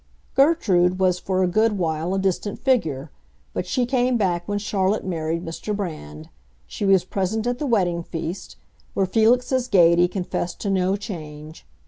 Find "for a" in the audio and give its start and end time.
1.19-1.47